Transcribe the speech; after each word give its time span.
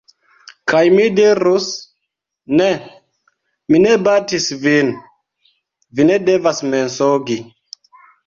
Kaj 0.71 0.79
mi 0.93 1.03
dirus: 1.17 1.67
"Ne! 2.61 2.69
Mi 3.75 3.83
ne 3.85 3.91
batis 4.07 4.49
vin, 4.63 4.91
vi 5.99 6.07
ne 6.11 6.19
devas 6.31 6.63
mensogi!" 6.73 7.39